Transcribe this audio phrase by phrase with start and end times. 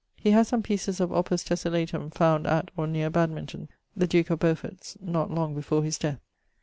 [0.15, 4.39] He haz some pieces of opus tessellatum found at or near Badmanton (the duke of
[4.39, 6.19] Beauford's) not long before his death.